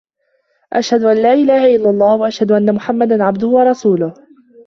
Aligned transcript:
أشهد 0.73 1.03
أن 1.03 1.21
لا 1.23 1.33
إله 1.33 1.75
إلا 1.75 1.89
الله 1.89 2.15
وأشهد 2.15 2.51
أن 2.51 2.75
محمدا 2.75 3.23
عبده 3.23 3.47
ورسوله 3.47 4.13